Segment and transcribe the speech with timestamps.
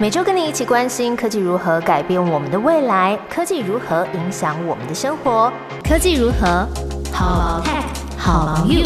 [0.00, 5.52] 每周跟你一起关心科技如何改变我们的未来，科技如何影响我们的生活，
[5.82, 6.64] 科技如何
[7.12, 7.82] 好 tech
[8.16, 8.84] 好 you。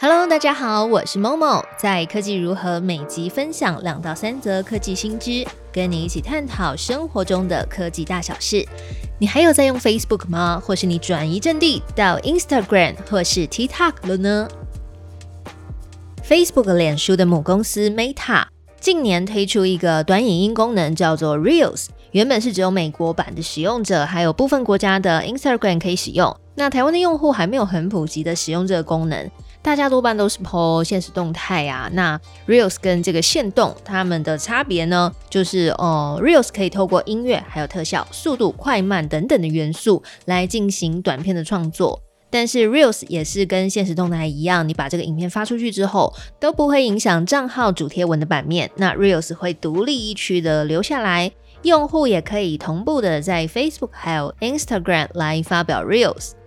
[0.00, 5.46] Hello，大家好，我是 Momo，在科技如何每集分享两到三则科技新知，
[5.78, 8.66] 跟你一起探讨生活中的科技大小事。
[9.20, 10.60] 你还有在用 Facebook 吗？
[10.60, 14.48] 或是你转移阵地到 Instagram 或是 TikTok 了呢
[16.28, 18.46] ？Facebook 脸书的母公司 Meta
[18.80, 21.86] 近年推出一个短影音功能，叫做 Reels。
[22.10, 26.36] 原本是只有美国版的使用者，还有部分国家的 Instagram 可以使用。
[26.56, 29.30] 那台湾的用户还没有很普及的使用这个功能。
[29.68, 51.30] 大家多半都是 po 现实动态啊，那 reels 跟这个现动它们的差别呢，就是哦，reels 可以透过音乐、还有特效、速度快慢等等的元素来进行短片的创作，但是 reels 也是跟现实动态一样，你把这个影片发出去之后，都不会影响账号主贴文的版面，那 reels 会独立一区的留下来，
[51.64, 56.37] 用户也可以同步的在 Facebook 还有 Instagram 来发表 reels。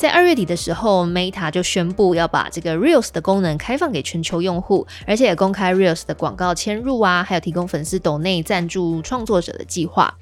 [0.00, 10.16] 在二月底的时候，Meta 就宣布要把这个 Reels 的功能开放给全球用户，而且也公开 Reels 的广告迁入啊，还有提供粉丝抖内赞助创作者的计划。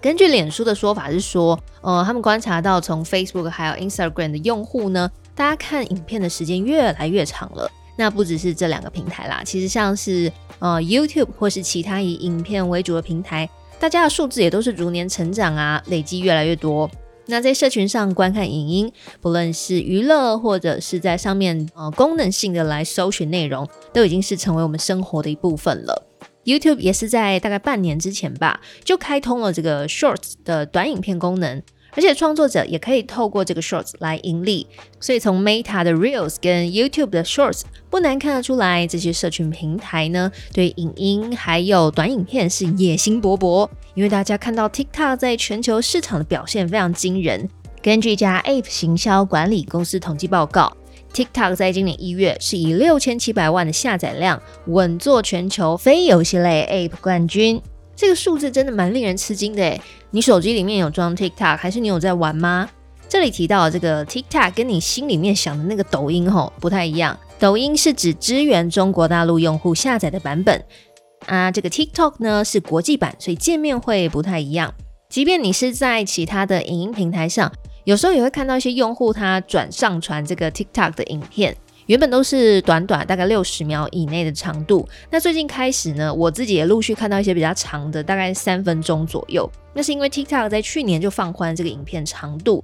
[0.00, 7.70] 根据脸书的说法是说，呃，他们观察到从 Facebook 还有 Instagram 的用户呢，大家看影片的时间越来越长了。
[7.96, 16.90] 那不只是这两个平台啦，其实像是呃 YouTube 或是其他以影片为主的平台，大家的数字也都是逐年成长啊，累积越来越多。
[17.26, 26.06] 那在社群上观看影音，不论是娱乐或者是在上面呃功能性的来搜寻内容，都已经是成为我们生活的一部分了。
[26.44, 31.60] YouTube 也是在大概半年之前吧，就开通了这个 Shorts 的短影片功能。
[31.96, 34.66] 而且创作者也可以透过这个 Shorts 来盈利，
[35.00, 43.68] 所以从 Meta 的 Reels 跟 YouTube 的 Shorts 不难看得出来，这些社群平台呢对影音还有短影片是野心勃勃。
[43.94, 47.48] 因为大家看到 TikTok 在全球市场的表现非常惊人。
[47.82, 50.76] 根据一家 App 行销管理公司统计报告
[51.14, 57.62] ，TikTok 在今年一月是以六千七百万的下载量稳坐全球非游戏类 App 冠军。
[57.96, 59.80] 这个数字真的蛮令人吃惊的诶，
[60.10, 62.68] 你手机里面有装 TikTok 还是你有在玩吗？
[63.08, 67.18] 这里提到的这个 TikTok 跟你心里面想的那个抖音吼不太一样。
[67.38, 70.62] 抖音是指支援中国大陆用户下载的版本
[71.26, 74.74] 啊，这个 TikTok 呢是国际版，所以界面会不太一样。
[75.08, 77.50] 即便你是在其他的影音平台上，
[77.84, 81.56] 有时候也会看到一些用户他转上传这个 TikTok 的影片。
[81.86, 89.48] 原本都是短短大概六十秒以内的长度，那最近开始呢，我自己也陆续看到一些比较长的，大概三分钟左右。
[89.72, 92.62] 那是因为 TikTok 在去年就放宽这个影片长度。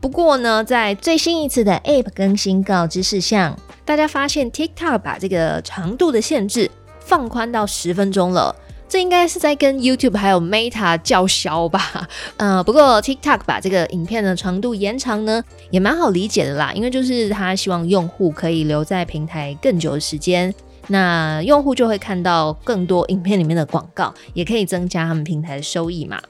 [0.00, 8.54] 不过呢，在最新一次的 App 更新告知事项，大家发现 TikTok 把这个长度的限制放宽到十分钟了。
[8.92, 12.06] 这应该是在跟 YouTube 还有 Meta 叫嚣吧？
[12.36, 20.54] 呃，不过 TikTok 把这个影片的长度延长呢，也蛮好理解的啦，因为就是他希望用户可以留在平台更久的时间，
[20.88, 26.20] 那用户就会看到更多影片里面的广告，也可以增加他们平台的收益嘛。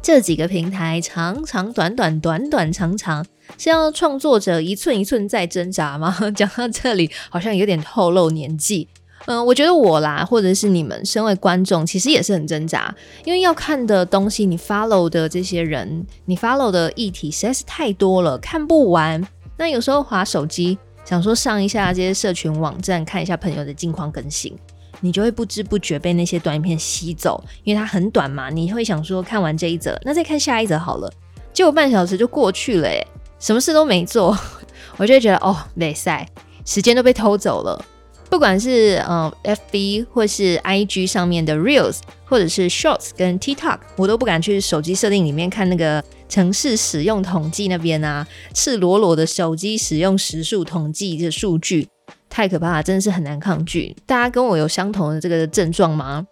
[0.00, 3.26] 这几个平台长长短短，短短长长。
[3.58, 6.16] 是要创作者一寸一寸在挣扎吗？
[6.34, 8.88] 讲到这里，好像有点透露年纪。
[9.26, 12.92] 嗯，我觉得我啦，或者是你们身为观众，其实也是很挣扎，
[13.24, 19.24] 因为要看的东西，你 follow 的这些人，你 follow 的议题实在是太多了，看不完。
[19.56, 24.52] 那有时候划手机，想说上一下这些社群网站，看一下朋友的近况更新，
[25.00, 31.08] 你就会不知不觉被那些短影片吸走，因为它很短嘛，你会想说看完这一则，那再看下一则好了，
[31.52, 33.06] 结果半小时就过去了，诶。
[33.42, 34.38] 什么事都没做，
[34.98, 36.28] 我就会觉得哦，没赛，
[36.64, 37.84] 时间都被偷走了。
[38.30, 48.24] 不管是呃 FB 或是 IG 上面的 Reels，或者是 Shorts 跟 TikTok，我都不敢去手机设定里面看那个城市使用统计那边啊，
[48.54, 51.88] 赤裸裸的手机使用时数统计的数据，
[52.30, 53.94] 太可怕了，真的是很难抗拒。
[54.06, 56.24] 大家跟我有相同的这个症状吗？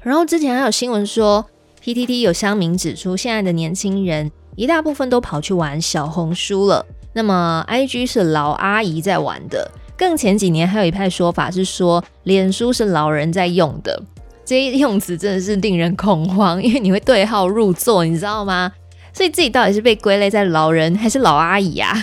[0.00, 1.44] 然后之前还有新闻说
[1.82, 4.30] ，PTT 有乡民指出，现在的年轻人。
[4.54, 9.70] 一大部分都跑去玩小红书了，那么 I G 是老阿姨在玩的。
[9.96, 14.02] 更前几年还有一派说法是说，脸书是老人在用的。
[14.44, 18.72] 这些用词真的是令人恐慌，因为你会对号入座，你知道吗？
[19.12, 21.96] 所以自己到底是被归类在老人还是老阿姨啊？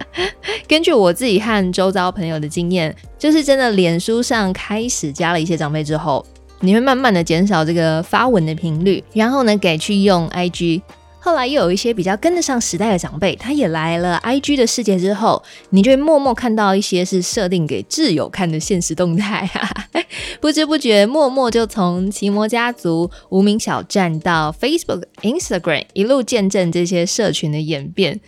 [0.66, 6.24] 根据我自己和周遭朋友的经验，就是真的脸书上开始加了一些长辈之后。
[6.60, 10.80] 你会慢慢的减少这个发文的频率，然后呢改去用 IG。
[11.26, 19.68] 后来又有一些比较跟得上时代的长辈，他也来了 IG 的世界之后，你就会默默看到一些是设定给挚友看的现实动态啊，
[20.40, 28.20] 不知不觉默默就从奇摩家族、无名小站到 Facebook、Instagram，一路见证这些社群的演变。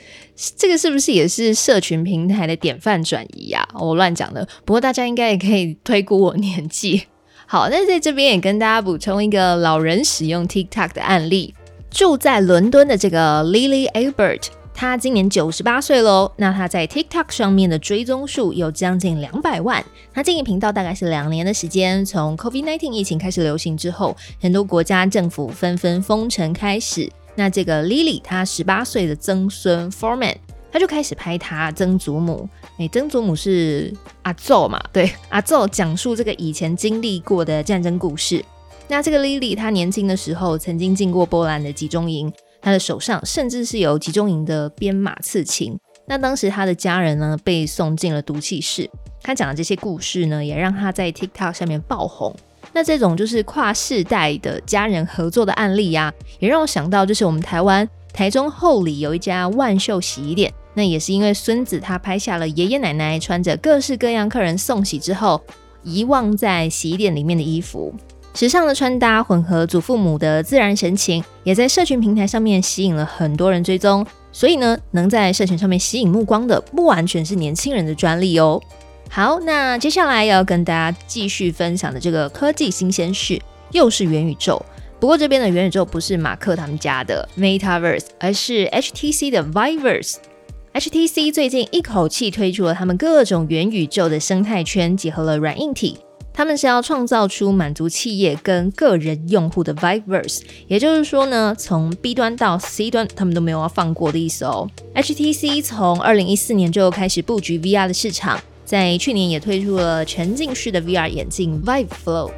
[0.57, 3.65] 这个是不是也是社群平台的典范转移呀？
[3.75, 7.05] 我乱讲的，不过大家应该也可以推估我年纪。
[7.47, 11.55] 好，那在这边也跟大家补充一个老人使用 TikTok 的案例。
[11.91, 14.45] 住在伦敦的这个 Lily Albert，
[14.75, 16.31] 他今年九十八岁喽。
[16.37, 19.85] 那他在 TikTok 上面的追踪数有将近两百万。
[20.13, 22.05] 他经营频道大概是两年的时间。
[22.05, 27.11] 从 COVID-19 疫情开始流行之后，很多国家政府纷纷封城开始。
[27.35, 30.37] 那这个 Lily 她十八岁的曾孙 Foreman，
[30.71, 32.49] 他就开始拍他曾祖母。
[32.79, 33.93] 哎，曾祖母是
[34.23, 34.81] 阿奏嘛？
[34.93, 38.45] 对，阿奏讲述这个以前经历过的战争故事。
[38.91, 42.33] 那这个 Lily，她年轻的时候曾经进过波兰的集中营，
[42.63, 45.79] 她的手上甚至是有集中营的编码刺青。
[46.07, 48.89] 那当时她的家人呢被送进了毒气室。
[49.21, 52.35] 她讲的这些故事呢，也让她在 TikTok 上面爆红。
[52.73, 65.41] 那这种就是跨世代的家人合作的案例呀，也让我想到，就是我们台湾台中后里有一家万秀洗衣店，那也是因为孙子他拍下了爷爷奶奶穿着各式各样客人送洗之后
[65.83, 67.95] 遗忘在洗衣店里面的衣服。
[68.39, 74.07] 时尚的穿搭混合祖父母的自然神情，也在社群平台上面吸引了很多人追踪。
[74.31, 78.63] 所以呢，能在社群上面吸引目光的，不完全是年轻人的专利哦。
[79.11, 83.43] 好，那接下来要跟大家继续分享的这个科技新鲜事，
[83.73, 84.65] 又是元宇宙。
[85.01, 95.99] 不过这边的元宇宙不是马克他们家的 Metaverse，而是 HTC 的 Vivers，HTC 最近一口气推出了他们各种元宇宙的生态圈，结合了软硬体。
[96.39, 104.71] 他们是要创造出满足企业跟个人用户的 Viverse，也就是说呢，从 B 端到 C 端，他们都没有要放过的意思哦。
[104.95, 112.31] HTC 从二零一四年就开始布局 VR 的市场，在去年也推出了沉浸式的 VR 眼镜 Vive Flow。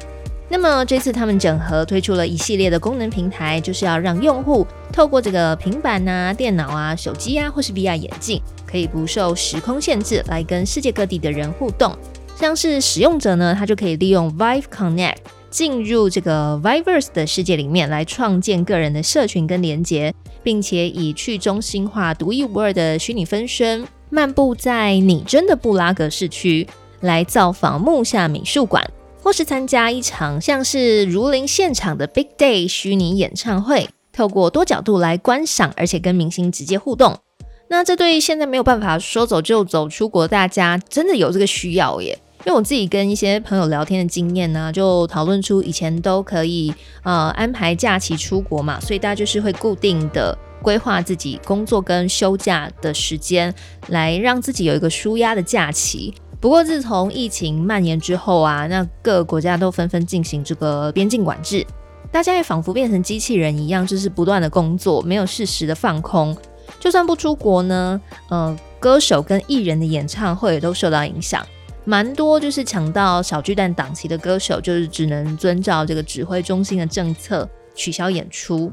[0.49, 11.95] 那么这次他们整合推出了一系列的功能平台，就是要让用户透过这个平板啊、电脑啊、手机啊，或是 VR 眼镜，可以不受时空限制，来跟世界各地的人互动。
[12.41, 15.17] 像是使用者呢，他就可以利用 Vive Connect
[15.51, 20.11] 进入这个 Viverse 的世界里面，来创建个人的社群跟连接，
[20.41, 26.67] 并且以去中心化、独一无二的虚拟分身，漫步在拟真的布拉格市区，
[27.01, 28.83] 来造访木下美术馆，
[29.21, 37.19] 或是参加一场像是如临现场的 Big Day 虚拟演唱会，透过多角度来观赏，而且跟明星直接互动。
[37.67, 42.17] 那这对现在没有办法说走就走出国，大家真的有这个需要耶。
[42.43, 46.73] 因为我自己跟一些朋友聊天的经验呢，就讨论出以前都可以
[47.03, 53.53] 呃安排假期出国嘛，所以大家就是会固定的规划自己工作跟休假的时间，
[53.89, 56.13] 来让自己有一个舒压的假期。
[56.39, 61.63] 不过自从疫情蔓延之后啊，那各个国家都纷纷进行这个边境管制，
[62.11, 66.35] 大家也仿佛变成机器人一样，就是不断的工作，没有适时的放空。
[66.79, 71.45] 就算不出国呢，呃，歌手跟艺人的演唱会也都受到影响。
[71.83, 78.71] 蛮多就是抢到小巨蛋档期的歌手，就是只能遵照这个指挥中心的政策取消演出。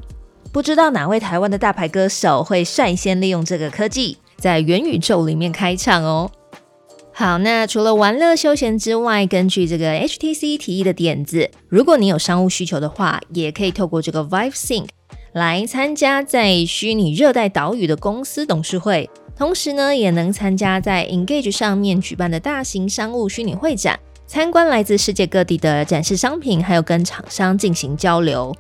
[0.53, 6.31] 不知道哪位台湾的大牌歌手会率先利用这个科技，在元宇宙里面开唱哦。
[7.13, 14.87] 好，那除了玩乐休闲之外，根据这个 HTC 提议的点子，如果你有商务需求的话，也可以透过这个 Vive Sync
[15.33, 19.11] 来参加在虚拟热带岛屿的公司董事会。
[19.39, 28.53] 同时呢，也能参加在 Engage 上面举办的大型商务虚拟会展，参观来自世界各地的展示商品，还有跟厂商进行交流。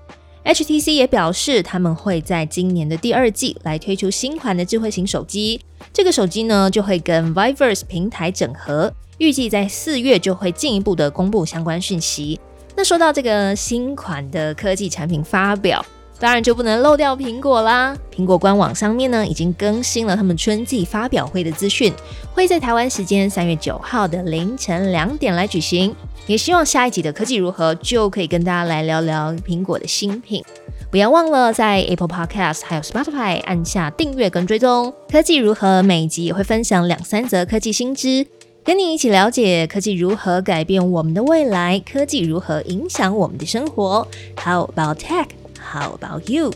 [0.44, 5.60] HTC 也表示，他们会在今年的第二季来推出新款的智慧型手机，
[5.92, 12.38] 这个手机呢就会跟 Viverse 平台整合，预计在四月就会进一步的公布相关讯息。
[12.76, 15.84] 那说到这个新款的科技产品发表。
[16.20, 17.96] 当然就不能漏掉苹果啦！
[18.12, 21.92] 苹果官网上面呢已经更新了他们春季发表会的资讯，
[22.34, 25.94] 会在台湾时间三月九号的凌晨两点来举行。
[26.26, 30.44] 也希望下一集的科技如何就可以跟大家来聊聊苹果的新品。
[30.90, 34.92] 不要忘了在 Apple Podcast 还有 Spotify 按下订阅跟追踪。
[35.10, 38.26] 科技如何每集也会分享两三则科技新知，
[38.64, 44.06] 跟你一起了解科技如何改变我们的未来，科技如何影响我们的生活。
[44.36, 45.26] How about tech？
[45.68, 46.52] tech？How about you?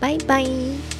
[0.00, 0.97] Bye bye.